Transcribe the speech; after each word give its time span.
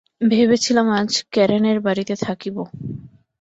ভেবেছিলাম 0.31 0.87
আজ 0.99 1.11
ক্যারেনের 1.33 1.77
বাড়িতে 1.79 2.13
থাকবি। 2.17 2.63